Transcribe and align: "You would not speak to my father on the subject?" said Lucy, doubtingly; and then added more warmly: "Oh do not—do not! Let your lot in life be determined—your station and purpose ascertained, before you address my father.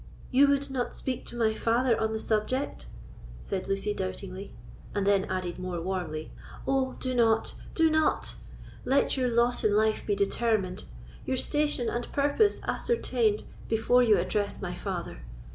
"You 0.31 0.47
would 0.47 0.71
not 0.71 0.95
speak 0.95 1.27
to 1.27 1.35
my 1.37 1.53
father 1.53 1.95
on 2.01 2.11
the 2.11 2.17
subject?" 2.19 2.87
said 3.39 3.67
Lucy, 3.67 3.93
doubtingly; 3.93 4.51
and 4.95 5.05
then 5.05 5.25
added 5.25 5.59
more 5.59 5.79
warmly: 5.79 6.31
"Oh 6.67 6.93
do 6.99 7.13
not—do 7.13 7.87
not! 7.87 8.33
Let 8.83 9.15
your 9.15 9.29
lot 9.29 9.63
in 9.63 9.75
life 9.75 10.03
be 10.03 10.15
determined—your 10.15 11.37
station 11.37 11.87
and 11.87 12.11
purpose 12.11 12.61
ascertained, 12.63 13.43
before 13.69 14.01
you 14.01 14.17
address 14.17 14.59
my 14.59 14.73
father. 14.73 15.21